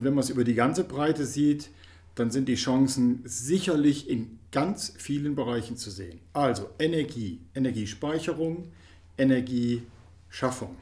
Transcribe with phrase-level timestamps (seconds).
[0.00, 1.70] Wenn man es über die ganze Breite sieht,
[2.16, 6.20] dann sind die Chancen sicherlich in ganz vielen Bereichen zu sehen.
[6.32, 8.72] Also Energie, Energiespeicherung,
[9.16, 10.76] Energieschaffung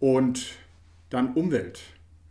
[0.00, 0.54] und
[1.10, 1.80] dann Umwelt.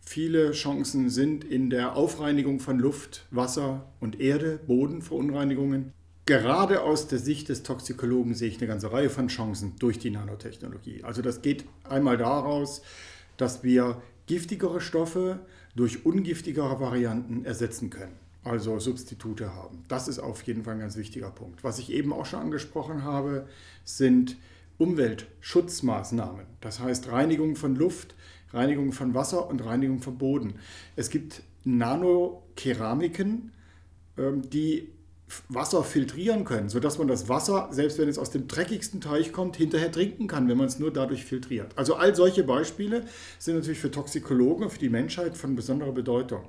[0.01, 5.93] Viele Chancen sind in der Aufreinigung von Luft, Wasser und Erde, Bodenverunreinigungen.
[6.25, 10.11] Gerade aus der Sicht des Toxikologen sehe ich eine ganze Reihe von Chancen durch die
[10.11, 11.03] Nanotechnologie.
[11.03, 12.81] Also das geht einmal daraus,
[13.37, 15.39] dass wir giftigere Stoffe
[15.75, 19.83] durch ungiftigere Varianten ersetzen können, also Substitute haben.
[19.87, 21.63] Das ist auf jeden Fall ein ganz wichtiger Punkt.
[21.63, 23.47] Was ich eben auch schon angesprochen habe,
[23.83, 24.37] sind
[24.77, 28.15] Umweltschutzmaßnahmen, das heißt Reinigung von Luft,
[28.51, 30.55] Reinigung von Wasser und Reinigung von Boden.
[30.95, 33.51] Es gibt Nanokeramiken,
[34.17, 34.89] ähm, die
[35.49, 39.55] Wasser filtrieren können, sodass man das Wasser, selbst wenn es aus dem dreckigsten Teich kommt,
[39.55, 41.71] hinterher trinken kann, wenn man es nur dadurch filtriert.
[41.75, 43.03] Also all solche Beispiele
[43.39, 46.43] sind natürlich für Toxikologen und für die Menschheit von besonderer Bedeutung.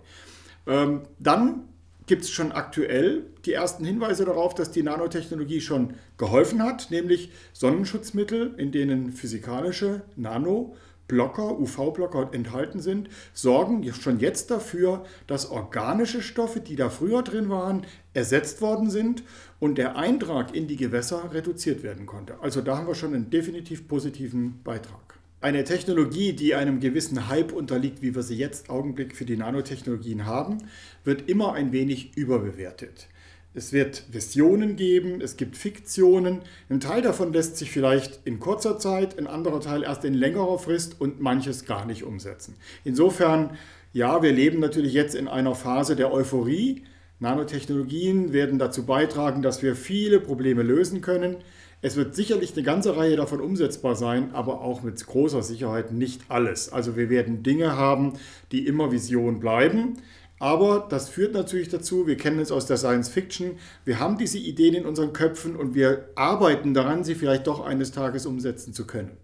[0.66, 1.64] Ähm, dann
[2.06, 7.32] gibt es schon aktuell die ersten Hinweise darauf, dass die Nanotechnologie schon geholfen hat, nämlich
[7.52, 10.76] Sonnenschutzmittel, in denen physikalische Nano
[11.08, 17.48] Blocker, UV-Blocker enthalten sind, sorgen schon jetzt dafür, dass organische Stoffe, die da früher drin
[17.48, 19.22] waren, ersetzt worden sind
[19.60, 22.40] und der Eintrag in die Gewässer reduziert werden konnte.
[22.40, 25.18] Also da haben wir schon einen definitiv positiven Beitrag.
[25.40, 30.24] Eine Technologie, die einem gewissen Hype unterliegt, wie wir sie jetzt Augenblick für die Nanotechnologien
[30.24, 30.58] haben,
[31.04, 33.08] wird immer ein wenig überbewertet.
[33.56, 36.42] Es wird Visionen geben, es gibt Fiktionen.
[36.68, 40.58] Ein Teil davon lässt sich vielleicht in kurzer Zeit, ein anderer Teil erst in längerer
[40.58, 42.56] Frist und manches gar nicht umsetzen.
[42.84, 43.56] Insofern,
[43.94, 46.82] ja, wir leben natürlich jetzt in einer Phase der Euphorie.
[47.18, 51.36] Nanotechnologien werden dazu beitragen, dass wir viele Probleme lösen können.
[51.80, 56.22] Es wird sicherlich eine ganze Reihe davon umsetzbar sein, aber auch mit großer Sicherheit nicht
[56.28, 56.70] alles.
[56.70, 58.14] Also wir werden Dinge haben,
[58.52, 59.96] die immer Vision bleiben.
[60.38, 64.38] Aber das führt natürlich dazu, wir kennen es aus der Science Fiction, wir haben diese
[64.38, 68.86] Ideen in unseren Köpfen und wir arbeiten daran, sie vielleicht doch eines Tages umsetzen zu
[68.86, 69.16] können.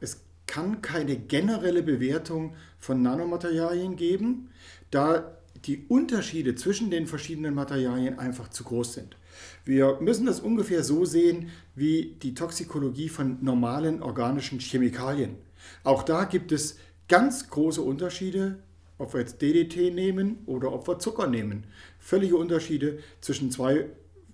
[0.00, 4.50] Es kann keine generelle Bewertung von Nanomaterialien geben,
[4.90, 9.16] da die Unterschiede zwischen den verschiedenen Materialien einfach zu groß sind.
[9.64, 15.36] Wir müssen das ungefähr so sehen wie die Toxikologie von normalen organischen Chemikalien.
[15.84, 16.76] Auch da gibt es
[17.08, 18.58] ganz große Unterschiede,
[18.98, 21.64] ob wir jetzt DDT nehmen oder ob wir Zucker nehmen.
[21.98, 23.86] Völlige Unterschiede zwischen zwei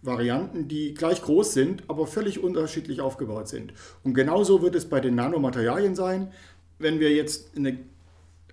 [0.03, 3.73] Varianten, die gleich groß sind, aber völlig unterschiedlich aufgebaut sind.
[4.03, 6.33] Und genauso wird es bei den Nanomaterialien sein.
[6.79, 7.79] Wenn wir jetzt eine,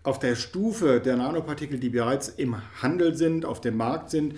[0.04, 4.36] auf der Stufe der Nanopartikel, die bereits im Handel sind, auf dem Markt sind,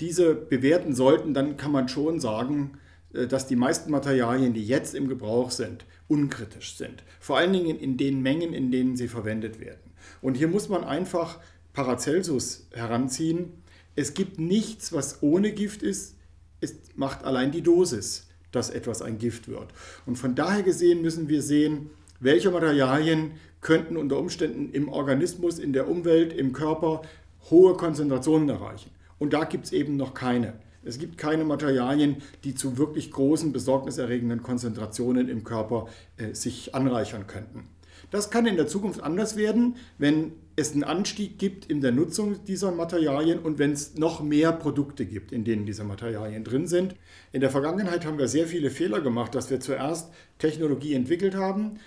[0.00, 2.78] diese bewerten sollten, dann kann man schon sagen,
[3.12, 7.04] äh, dass die meisten Materialien, die jetzt im Gebrauch sind, unkritisch sind.
[7.20, 9.92] Vor allen Dingen in den Mengen, in denen sie verwendet werden.
[10.20, 11.38] Und hier muss man einfach
[11.72, 13.62] Paracelsus heranziehen.
[13.96, 16.16] Es gibt nichts, was ohne Gift ist.
[16.60, 19.68] Es macht allein die Dosis, dass etwas ein Gift wird.
[20.06, 25.72] Und von daher gesehen müssen wir sehen, welche Materialien könnten unter Umständen im Organismus, in
[25.72, 27.02] der Umwelt, im Körper
[27.50, 28.90] hohe Konzentrationen erreichen.
[29.22, 30.54] Und da gibt es eben noch keine.
[30.82, 37.28] Es gibt keine Materialien, die zu wirklich großen, besorgniserregenden Konzentrationen im Körper äh, sich anreichern
[37.28, 37.68] könnten.
[38.10, 42.44] Das kann in der Zukunft anders werden, wenn es einen Anstieg gibt in der Nutzung
[42.46, 46.96] dieser Materialien und wenn es noch mehr Produkte gibt, in denen diese Materialien drin sind.
[47.30, 51.78] In der Vergangenheit haben wir sehr viele Fehler gemacht, dass wir zuerst Technologie entwickelt haben,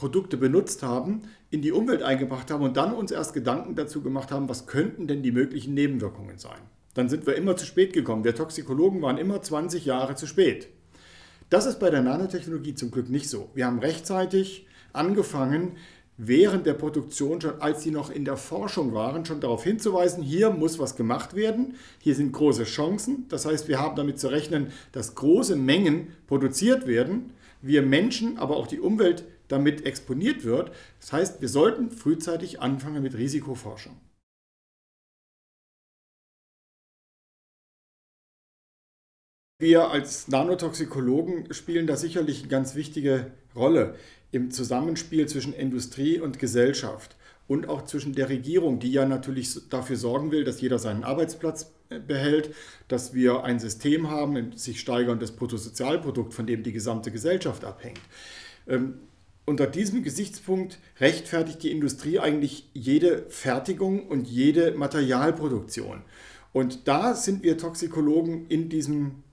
[0.00, 4.32] Produkte benutzt haben, in die Umwelt eingebracht haben und dann uns erst Gedanken dazu gemacht
[4.32, 6.58] haben, was könnten denn die möglichen Nebenwirkungen sein.
[6.94, 8.24] Dann sind wir immer zu spät gekommen.
[8.24, 10.68] Wir Toxikologen waren immer 20 Jahre zu spät.
[11.50, 13.50] Das ist bei der Nanotechnologie zum Glück nicht so.
[13.54, 15.76] Wir haben rechtzeitig angefangen,
[16.16, 20.50] während der Produktion, schon als sie noch in der Forschung waren, schon darauf hinzuweisen, hier
[20.50, 23.26] muss was gemacht werden, hier sind große Chancen.
[23.28, 27.32] Das heißt, wir haben damit zu rechnen, dass große Mengen produziert werden,
[27.62, 30.72] wir Menschen, aber auch die Umwelt damit exponiert wird.
[31.00, 33.96] Das heißt, wir sollten frühzeitig anfangen mit Risikoforschung.
[39.60, 43.94] Wir als Nanotoxikologen spielen da sicherlich eine ganz wichtige Rolle
[44.32, 49.96] im Zusammenspiel zwischen Industrie und Gesellschaft und auch zwischen der Regierung, die ja natürlich dafür
[49.96, 52.54] sorgen will, dass jeder seinen Arbeitsplatz äh, behält,
[52.88, 58.00] dass wir ein System haben, ein sich steigerndes Bruttosozialprodukt, von dem die gesamte Gesellschaft abhängt.
[59.50, 66.02] Unter diesem Gesichtspunkt rechtfertigt die Industrie eigentlich jede Fertigung und jede Materialproduktion.
[66.52, 69.24] Und da sind wir Toxikologen in diesem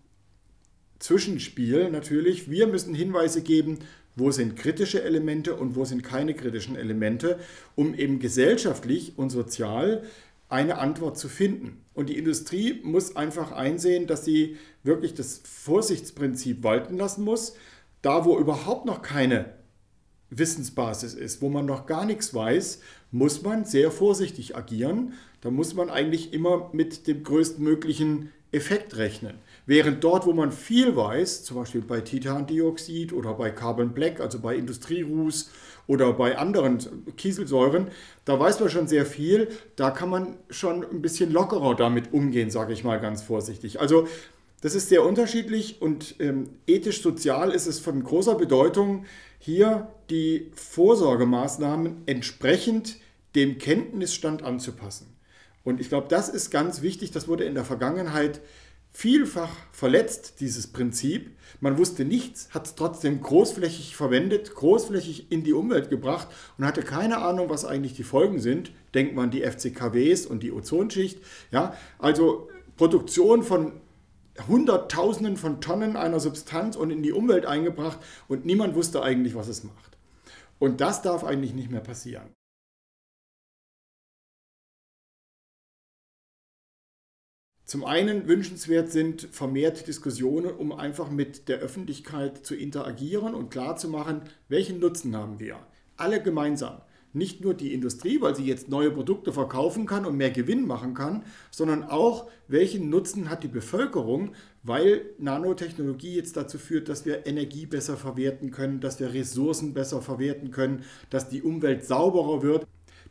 [0.97, 2.49] Zwischenspiel natürlich.
[2.49, 3.77] Wir müssen Hinweise geben,
[4.15, 7.37] wo sind kritische Elemente und wo sind keine kritischen Elemente,
[7.75, 10.01] um eben gesellschaftlich und sozial
[10.49, 11.85] eine Antwort zu finden.
[11.93, 17.53] Und die Industrie muss einfach einsehen, dass sie wirklich das Vorsichtsprinzip walten lassen muss.
[18.01, 19.55] Da, wo überhaupt noch keine
[20.29, 22.81] Wissensbasis ist, wo man noch gar nichts weiß,
[23.11, 25.13] muss man sehr vorsichtig agieren.
[25.41, 29.35] Da muss man eigentlich immer mit dem größtmöglichen Effekt rechnen.
[29.65, 34.39] Während dort, wo man viel weiß, zum Beispiel bei Titandioxid oder bei Carbon Black, also
[34.39, 35.49] bei Industrieruß
[35.87, 36.79] oder bei anderen
[37.17, 37.87] Kieselsäuren,
[38.23, 39.49] da weiß man schon sehr viel.
[39.75, 43.81] Da kann man schon ein bisschen lockerer damit umgehen, sage ich mal ganz vorsichtig.
[43.81, 44.07] Also
[44.61, 49.05] das ist sehr unterschiedlich und ähm, ethisch-sozial ist es von großer Bedeutung,
[49.39, 52.97] hier die Vorsorgemaßnahmen entsprechend
[53.35, 55.15] dem Kenntnisstand anzupassen.
[55.63, 57.11] Und ich glaube, das ist ganz wichtig.
[57.11, 58.41] Das wurde in der Vergangenheit
[58.89, 61.29] vielfach verletzt, dieses Prinzip.
[61.59, 66.81] Man wusste nichts, hat es trotzdem großflächig verwendet, großflächig in die Umwelt gebracht und hatte
[66.81, 68.71] keine Ahnung, was eigentlich die Folgen sind.
[68.95, 71.19] Denkt man an die FCKWs und die Ozonschicht.
[71.51, 73.73] Ja, also Produktion von
[74.47, 79.47] Hunderttausenden von Tonnen einer Substanz und in die Umwelt eingebracht und niemand wusste eigentlich, was
[79.47, 79.97] es macht.
[80.59, 82.33] Und das darf eigentlich nicht mehr passieren.
[87.67, 94.21] Zum einen wünschenswert sind vermehrt Diskussionen, um einfach mit der Öffentlichkeit zu interagieren und klarzumachen,
[94.47, 95.59] welchen Nutzen haben wir.
[95.97, 96.81] Alle gemeinsam.
[97.17, 100.93] Nicht nur die Industrie, weil sie jetzt neue Produkte verkaufen kann und mehr Gewinn machen
[100.93, 107.25] kann, sondern auch, welchen Nutzen hat die Bevölkerung, weil Nanotechnologie jetzt dazu führt, dass wir
[107.25, 112.67] Energie besser verwerten können, dass wir Ressourcen besser verwerten können, dass die Umwelt sauberer wird.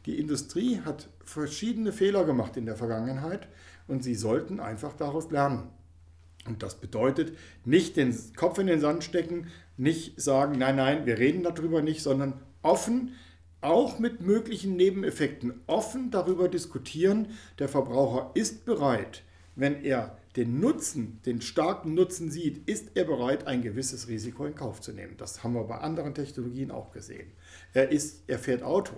[0.07, 3.49] Die Industrie hat verschiedene Fehler gemacht in der Vergangenheit
[3.89, 5.65] und sie sollten einfach daraus lernen.
[6.47, 11.19] Und das bedeutet nicht den Kopf in den Sand stecken, nicht sagen, nein, nein, wir
[11.19, 13.15] reden darüber nicht, sondern offen,
[13.67, 17.29] auch mit möglichen Nebeneffekten, offen darüber diskutieren.
[17.59, 19.23] Der Verbraucher ist bereit,
[19.57, 24.55] wenn er den Nutzen, den starken Nutzen sieht, ist er bereit, ein gewisses Risiko in
[24.55, 25.17] Kauf zu nehmen.
[25.17, 27.33] Das haben wir bei anderen Technologien auch gesehen.
[27.73, 28.95] Er, ist, er fährt Auto.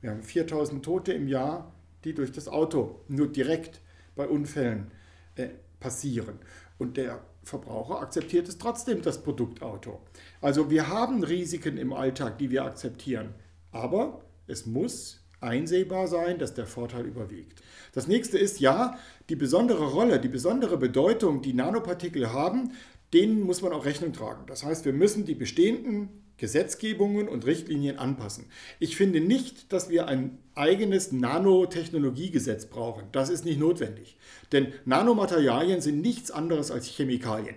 [0.00, 3.80] Wir haben 4000 Tote im Jahr, die durch das Auto nur direkt
[4.14, 4.90] bei Unfällen
[5.34, 5.48] äh,
[5.80, 6.38] passieren.
[6.78, 10.00] Und der Verbraucher akzeptiert es trotzdem, das Produktauto.
[10.40, 13.34] Also wir haben Risiken im Alltag, die wir akzeptieren.
[13.72, 17.62] Aber es muss einsehbar sein, dass der Vorteil überwiegt.
[17.92, 22.72] Das nächste ist, ja, die besondere Rolle, die besondere Bedeutung, die Nanopartikel haben,
[23.12, 24.44] denen muss man auch Rechnung tragen.
[24.46, 28.46] Das heißt, wir müssen die bestehenden Gesetzgebungen und Richtlinien anpassen.
[28.78, 33.04] Ich finde nicht, dass wir ein eigenes Nanotechnologiegesetz brauchen.
[33.12, 34.16] Das ist nicht notwendig.
[34.52, 37.56] Denn Nanomaterialien sind nichts anderes als Chemikalien.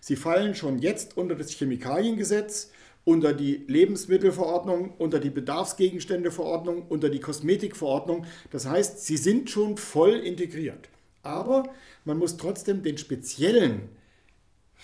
[0.00, 2.70] Sie fallen schon jetzt unter das Chemikaliengesetz,
[3.04, 8.26] unter die Lebensmittelverordnung, unter die Bedarfsgegenständeverordnung, unter die Kosmetikverordnung.
[8.50, 10.88] Das heißt, sie sind schon voll integriert.
[11.22, 11.70] Aber
[12.04, 13.88] man muss trotzdem den speziellen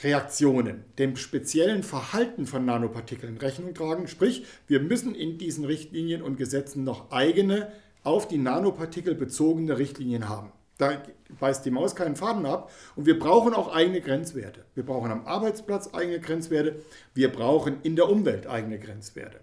[0.02, 4.08] Reaktionen, dem speziellen Verhalten von Nanopartikeln Rechnung tragen.
[4.08, 7.72] Sprich, wir müssen in diesen Richtlinien und Gesetzen noch eigene,
[8.02, 10.52] auf die Nanopartikel bezogene Richtlinien haben.
[10.78, 11.02] Da
[11.40, 12.71] beißt die Maus keinen Faden ab.
[12.97, 14.64] Und wir brauchen auch eigene Grenzwerte.
[14.75, 16.83] Wir brauchen am Arbeitsplatz eigene Grenzwerte.
[17.14, 19.40] Wir brauchen in der Umwelt eigene Grenzwerte.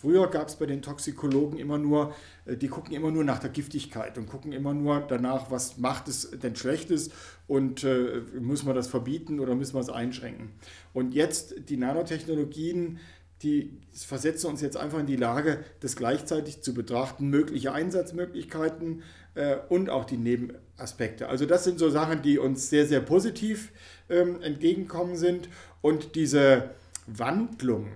[0.00, 2.14] Früher gab es bei den Toxikologen immer nur,
[2.44, 6.06] äh, die gucken immer nur nach der Giftigkeit und gucken immer nur danach, was macht
[6.06, 7.10] es denn Schlechtes
[7.48, 10.52] und äh, muss man das verbieten oder müssen wir es einschränken.
[10.92, 13.00] Und jetzt die Nanotechnologien,
[13.42, 19.02] die versetzen uns jetzt einfach in die Lage, das gleichzeitig zu betrachten, mögliche Einsatzmöglichkeiten
[19.34, 21.28] äh, und auch die Nebenaspekte.
[21.28, 23.70] Also das sind so Sachen, die uns sehr, sehr positiv
[24.08, 25.48] ähm, entgegenkommen sind
[25.82, 26.70] und diese
[27.06, 27.88] Wandlung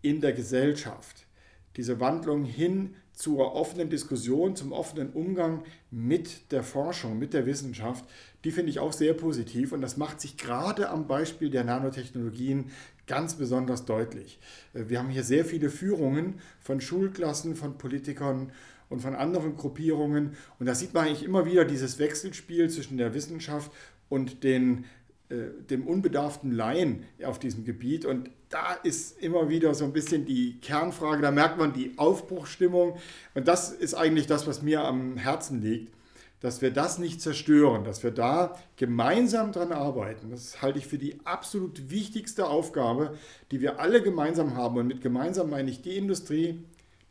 [0.00, 1.26] in der Gesellschaft,
[1.76, 8.04] diese Wandlung hin zur offenen Diskussion, zum offenen Umgang mit der Forschung, mit der Wissenschaft,
[8.44, 12.70] die finde ich auch sehr positiv und das macht sich gerade am Beispiel der Nanotechnologien
[13.06, 14.38] ganz besonders deutlich.
[14.74, 18.52] Äh, wir haben hier sehr viele Führungen von Schulklassen, von Politikern
[18.90, 23.14] und von anderen Gruppierungen und da sieht man eigentlich immer wieder dieses Wechselspiel zwischen der
[23.14, 23.72] Wissenschaft
[24.10, 24.84] und den
[25.28, 28.04] dem unbedarften Laien auf diesem Gebiet.
[28.04, 32.96] Und da ist immer wieder so ein bisschen die Kernfrage, da merkt man die Aufbruchstimmung.
[33.34, 35.92] Und das ist eigentlich das, was mir am Herzen liegt,
[36.40, 40.30] dass wir das nicht zerstören, dass wir da gemeinsam dran arbeiten.
[40.30, 43.16] Das halte ich für die absolut wichtigste Aufgabe,
[43.50, 44.76] die wir alle gemeinsam haben.
[44.78, 46.62] Und mit gemeinsam meine ich die Industrie,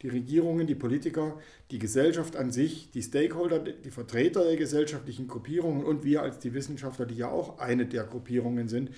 [0.05, 1.39] die Regierungen, die Politiker,
[1.71, 6.53] die Gesellschaft an sich, die Stakeholder, die Vertreter der gesellschaftlichen Gruppierungen und wir als die
[6.53, 8.91] Wissenschaftler, die ja auch eine der Gruppierungen sind,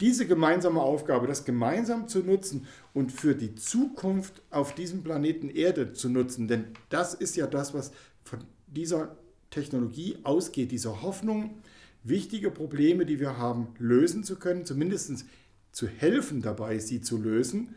[0.00, 5.94] diese gemeinsame Aufgabe, das gemeinsam zu nutzen und für die Zukunft auf diesem Planeten Erde
[5.94, 7.92] zu nutzen, denn das ist ja das, was
[8.22, 9.16] von dieser
[9.50, 11.62] Technologie ausgeht, diese Hoffnung,
[12.04, 15.24] wichtige Probleme, die wir haben, lösen zu können, zumindest
[15.70, 17.74] zu helfen dabei, sie zu lösen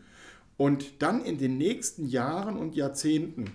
[0.56, 3.52] und dann in den nächsten Jahren und Jahrzehnten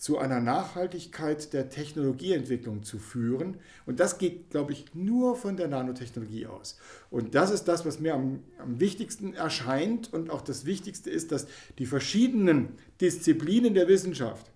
[0.00, 3.58] zu einer Nachhaltigkeit der Technologieentwicklung zu führen.
[3.84, 6.78] Und das geht, glaube ich, nur von der Nanotechnologie aus.
[7.10, 11.32] Und das ist das, was mir am, am, wichtigsten erscheint und auch das Wichtigste ist,
[11.32, 11.46] dass
[11.78, 12.70] die verschiedenen
[13.02, 14.50] Disziplinen der Wissenschaft,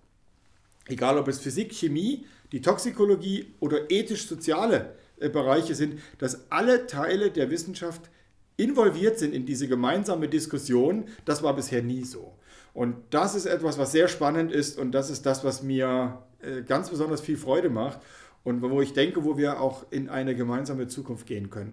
[0.87, 7.29] egal ob es Physik, Chemie, die Toxikologie oder ethisch-soziale äh, Bereiche sind, dass alle Teile
[7.29, 8.09] der Wissenschaft
[8.57, 11.05] involviert sind in diese gemeinsame Diskussion.
[11.25, 12.33] Das war bisher nie so.
[12.73, 16.61] Und das ist etwas, was sehr spannend ist und das ist das, was mir äh,
[16.61, 17.99] ganz besonders viel Freude macht
[18.43, 21.71] und wo ich denke, wo wir auch in eine gemeinsame Zukunft gehen können.